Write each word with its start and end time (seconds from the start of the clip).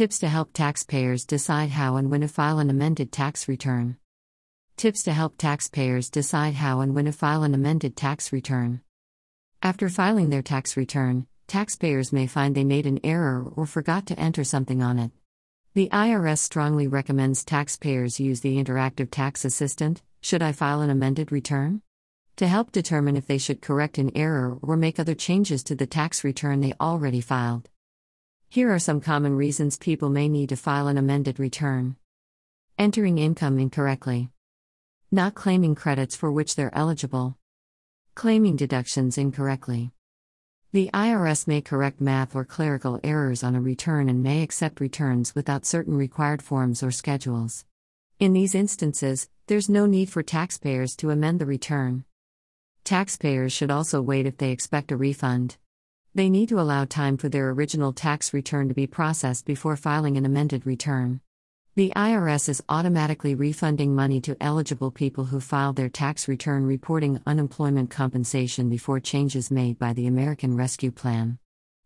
Tips 0.00 0.20
to 0.20 0.28
help 0.30 0.54
taxpayers 0.54 1.26
decide 1.26 1.68
how 1.68 1.96
and 1.96 2.10
when 2.10 2.22
to 2.22 2.28
file 2.28 2.58
an 2.58 2.70
amended 2.70 3.12
tax 3.12 3.46
return. 3.46 3.98
Tips 4.78 5.02
to 5.02 5.12
help 5.12 5.36
taxpayers 5.36 6.08
decide 6.08 6.54
how 6.54 6.80
and 6.80 6.94
when 6.94 7.04
to 7.04 7.12
file 7.12 7.42
an 7.42 7.52
amended 7.52 7.98
tax 7.98 8.32
return. 8.32 8.80
After 9.62 9.90
filing 9.90 10.30
their 10.30 10.40
tax 10.40 10.74
return, 10.74 11.26
taxpayers 11.46 12.14
may 12.14 12.26
find 12.26 12.54
they 12.54 12.64
made 12.64 12.86
an 12.86 12.98
error 13.04 13.46
or 13.54 13.66
forgot 13.66 14.06
to 14.06 14.18
enter 14.18 14.42
something 14.42 14.82
on 14.82 14.98
it. 14.98 15.10
The 15.74 15.90
IRS 15.92 16.38
strongly 16.38 16.86
recommends 16.86 17.44
taxpayers 17.44 18.18
use 18.18 18.40
the 18.40 18.56
Interactive 18.56 19.10
Tax 19.10 19.44
Assistant 19.44 20.00
Should 20.22 20.40
I 20.40 20.52
file 20.52 20.80
an 20.80 20.88
amended 20.88 21.30
return? 21.30 21.82
to 22.36 22.48
help 22.48 22.72
determine 22.72 23.18
if 23.18 23.26
they 23.26 23.36
should 23.36 23.60
correct 23.60 23.98
an 23.98 24.12
error 24.16 24.58
or 24.62 24.78
make 24.78 24.98
other 24.98 25.14
changes 25.14 25.62
to 25.64 25.74
the 25.74 25.86
tax 25.86 26.24
return 26.24 26.62
they 26.62 26.72
already 26.80 27.20
filed. 27.20 27.68
Here 28.52 28.74
are 28.74 28.80
some 28.80 29.00
common 29.00 29.36
reasons 29.36 29.76
people 29.76 30.10
may 30.10 30.28
need 30.28 30.48
to 30.48 30.56
file 30.56 30.88
an 30.88 30.98
amended 30.98 31.38
return 31.38 31.94
entering 32.76 33.16
income 33.16 33.60
incorrectly, 33.60 34.28
not 35.12 35.34
claiming 35.34 35.76
credits 35.76 36.16
for 36.16 36.32
which 36.32 36.56
they're 36.56 36.74
eligible, 36.74 37.38
claiming 38.16 38.56
deductions 38.56 39.16
incorrectly. 39.16 39.92
The 40.72 40.90
IRS 40.92 41.46
may 41.46 41.60
correct 41.60 42.00
math 42.00 42.34
or 42.34 42.44
clerical 42.44 42.98
errors 43.04 43.44
on 43.44 43.54
a 43.54 43.60
return 43.60 44.08
and 44.08 44.20
may 44.20 44.42
accept 44.42 44.80
returns 44.80 45.32
without 45.32 45.64
certain 45.64 45.96
required 45.96 46.42
forms 46.42 46.82
or 46.82 46.90
schedules. 46.90 47.64
In 48.18 48.32
these 48.32 48.56
instances, 48.56 49.28
there's 49.46 49.68
no 49.68 49.86
need 49.86 50.10
for 50.10 50.24
taxpayers 50.24 50.96
to 50.96 51.10
amend 51.10 51.38
the 51.38 51.46
return. 51.46 52.04
Taxpayers 52.82 53.52
should 53.52 53.70
also 53.70 54.02
wait 54.02 54.26
if 54.26 54.38
they 54.38 54.50
expect 54.50 54.90
a 54.90 54.96
refund. 54.96 55.56
They 56.14 56.28
need 56.28 56.48
to 56.48 56.60
allow 56.60 56.84
time 56.84 57.16
for 57.16 57.28
their 57.28 57.50
original 57.50 57.92
tax 57.92 58.34
return 58.34 58.68
to 58.68 58.74
be 58.74 58.86
processed 58.86 59.44
before 59.46 59.76
filing 59.76 60.16
an 60.16 60.26
amended 60.26 60.66
return. 60.66 61.20
The 61.76 61.92
IRS 61.96 62.48
is 62.48 62.62
automatically 62.68 63.34
refunding 63.34 63.94
money 63.94 64.20
to 64.22 64.36
eligible 64.40 64.90
people 64.90 65.26
who 65.26 65.40
filed 65.40 65.76
their 65.76 65.88
tax 65.88 66.28
return 66.28 66.66
reporting 66.66 67.20
unemployment 67.26 67.90
compensation 67.90 68.68
before 68.68 69.00
changes 69.00 69.50
made 69.50 69.78
by 69.78 69.92
the 69.92 70.06
American 70.06 70.56
Rescue 70.56 70.90
Plan. 70.90 71.39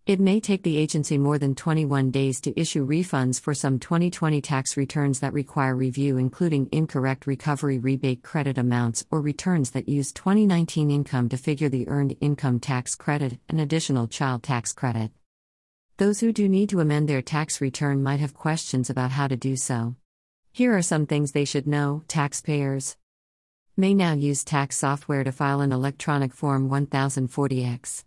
It 0.07 0.21
may 0.21 0.39
take 0.39 0.63
the 0.63 0.77
agency 0.77 1.17
more 1.17 1.39
than 1.39 1.55
21 1.55 2.11
days 2.11 2.39
to 2.43 2.61
issue 2.61 2.87
refunds 2.87 3.41
for 3.41 3.55
some 3.55 3.79
2020 3.79 4.43
tax 4.43 4.77
returns 4.77 5.21
that 5.21 5.33
require 5.33 5.75
review, 5.75 6.19
including 6.19 6.69
incorrect 6.73 7.27
recovery 7.27 7.79
rebate 7.79 8.23
credit 8.23 8.59
amounts 8.59 9.07
or 9.11 9.23
returns 9.23 9.71
that 9.71 9.89
use 9.89 10.13
2019 10.13 10.91
income 10.91 11.31
to 11.31 11.39
figure 11.39 11.71
the 11.71 11.89
earned 11.89 12.19
income 12.21 12.61
tax 12.61 12.95
credit 12.95 13.39
and 13.49 13.59
additional 13.59 14.07
child 14.07 14.43
tax 14.43 14.75
credit. 14.75 15.11
Those 15.97 16.21
who 16.21 16.35
do 16.35 16.51
need 16.51 16.69
to 16.69 16.81
amend 16.81 17.09
their 17.09 17.23
tax 17.23 17.63
return 17.63 18.03
might 18.03 18.21
have 18.21 18.35
questions 18.35 18.91
about 18.91 19.13
how 19.13 19.27
to 19.27 19.37
do 19.37 19.57
so. 19.57 19.97
Here 20.53 20.77
are 20.77 20.83
some 20.83 21.07
things 21.07 21.33
they 21.33 21.47
should 21.47 21.67
know 21.67 22.03
taxpayers 22.09 22.99
may 23.75 23.95
now 23.95 24.13
use 24.13 24.45
tax 24.45 24.77
software 24.77 25.25
to 25.25 25.33
file 25.33 25.63
an 25.63 25.73
electronic 25.73 26.35
Form 26.35 26.69
1040X. 26.69 28.05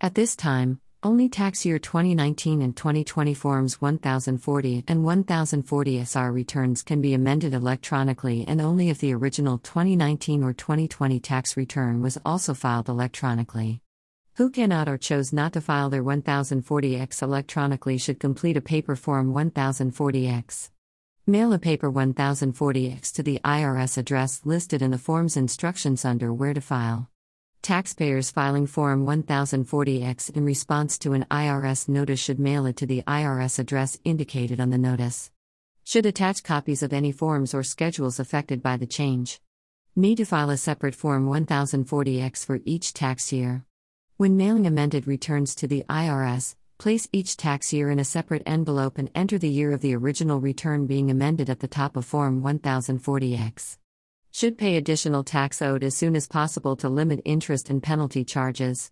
At 0.00 0.14
this 0.14 0.36
time, 0.36 0.80
only 1.04 1.28
tax 1.28 1.66
year 1.66 1.78
2019 1.78 2.62
and 2.62 2.74
2020 2.74 3.34
Forms 3.34 3.80
1040 3.80 4.84
and 4.88 5.04
1040 5.04 6.04
SR 6.04 6.32
returns 6.32 6.82
can 6.82 7.02
be 7.02 7.12
amended 7.12 7.52
electronically 7.52 8.44
and 8.48 8.60
only 8.60 8.88
if 8.88 8.98
the 8.98 9.12
original 9.12 9.58
2019 9.58 10.42
or 10.42 10.54
2020 10.54 11.20
tax 11.20 11.56
return 11.58 12.00
was 12.00 12.18
also 12.24 12.54
filed 12.54 12.88
electronically. 12.88 13.82
Who 14.36 14.50
cannot 14.50 14.88
or 14.88 14.96
chose 14.96 15.32
not 15.32 15.52
to 15.52 15.60
file 15.60 15.90
their 15.90 16.02
1040X 16.02 17.22
electronically 17.22 17.98
should 17.98 18.18
complete 18.18 18.56
a 18.56 18.62
paper 18.62 18.96
Form 18.96 19.32
1040X. 19.32 20.70
Mail 21.26 21.52
a 21.52 21.58
paper 21.58 21.92
1040X 21.92 23.12
to 23.12 23.22
the 23.22 23.40
IRS 23.44 23.98
address 23.98 24.40
listed 24.44 24.80
in 24.80 24.90
the 24.90 24.98
form's 24.98 25.36
instructions 25.36 26.04
under 26.04 26.32
Where 26.32 26.54
to 26.54 26.60
File. 26.60 27.10
Taxpayers 27.64 28.30
filing 28.30 28.66
Form 28.66 29.06
1040X 29.06 30.36
in 30.36 30.44
response 30.44 30.98
to 30.98 31.14
an 31.14 31.24
IRS 31.30 31.88
notice 31.88 32.20
should 32.20 32.38
mail 32.38 32.66
it 32.66 32.76
to 32.76 32.84
the 32.84 33.02
IRS 33.06 33.58
address 33.58 33.98
indicated 34.04 34.60
on 34.60 34.68
the 34.68 34.76
notice. 34.76 35.30
Should 35.82 36.04
attach 36.04 36.42
copies 36.42 36.82
of 36.82 36.92
any 36.92 37.10
forms 37.10 37.54
or 37.54 37.62
schedules 37.62 38.20
affected 38.20 38.62
by 38.62 38.76
the 38.76 38.86
change. 38.86 39.40
Need 39.96 40.16
to 40.16 40.26
file 40.26 40.50
a 40.50 40.58
separate 40.58 40.94
Form 40.94 41.26
1040X 41.26 42.44
for 42.44 42.60
each 42.66 42.92
tax 42.92 43.32
year. 43.32 43.64
When 44.18 44.36
mailing 44.36 44.66
amended 44.66 45.06
returns 45.06 45.54
to 45.54 45.66
the 45.66 45.84
IRS, 45.88 46.56
place 46.76 47.08
each 47.12 47.34
tax 47.38 47.72
year 47.72 47.88
in 47.88 47.98
a 47.98 48.04
separate 48.04 48.42
envelope 48.44 48.98
and 48.98 49.10
enter 49.14 49.38
the 49.38 49.48
year 49.48 49.72
of 49.72 49.80
the 49.80 49.96
original 49.96 50.38
return 50.38 50.86
being 50.86 51.10
amended 51.10 51.48
at 51.48 51.60
the 51.60 51.66
top 51.66 51.96
of 51.96 52.04
Form 52.04 52.42
1040X 52.42 53.78
should 54.34 54.58
pay 54.58 54.76
additional 54.76 55.22
tax 55.22 55.62
owed 55.62 55.84
as 55.84 55.96
soon 55.96 56.16
as 56.16 56.26
possible 56.26 56.74
to 56.74 56.88
limit 56.88 57.22
interest 57.24 57.70
and 57.70 57.80
penalty 57.80 58.24
charges. 58.24 58.90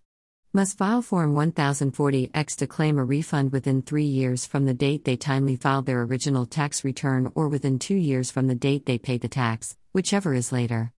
Must 0.53 0.77
file 0.77 1.01
Form 1.01 1.35
1040X 1.35 2.55
to 2.55 2.65
claim 2.65 2.97
a 2.97 3.03
refund 3.03 3.51
within 3.51 3.81
three 3.81 4.05
years 4.05 4.45
from 4.45 4.63
the 4.63 4.73
date 4.73 5.03
they 5.03 5.17
timely 5.17 5.57
filed 5.57 5.85
their 5.85 6.03
original 6.03 6.45
tax 6.45 6.85
return 6.85 7.29
or 7.35 7.49
within 7.49 7.77
two 7.77 7.93
years 7.93 8.31
from 8.31 8.47
the 8.47 8.55
date 8.55 8.85
they 8.85 8.97
paid 8.97 9.19
the 9.19 9.27
tax, 9.27 9.75
whichever 9.91 10.33
is 10.33 10.53
later. 10.53 10.93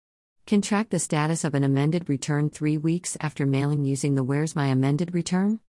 Can 0.45 0.61
track 0.61 0.91
the 0.91 0.99
status 0.99 1.45
of 1.45 1.55
an 1.55 1.65
amended 1.65 2.11
return 2.11 2.51
three 2.51 2.77
weeks 2.77 3.17
after 3.23 3.47
mailing 3.47 3.87
using 3.87 4.15
the 4.15 4.25
Where's 4.25 4.55
My 4.55 4.67
Amended 4.67 5.15
Return? 5.15 5.61